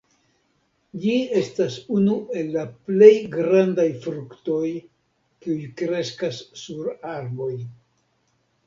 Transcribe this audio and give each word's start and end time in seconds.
Ĝi 1.01 1.17
estas 1.41 1.75
unu 1.97 2.15
el 2.41 2.49
la 2.57 2.63
plej 2.87 3.11
grandaj 3.35 3.87
fruktoj 4.07 4.65
kiuj 5.45 5.61
kreskas 5.83 6.43
sur 6.65 6.95
arboj. 7.17 7.55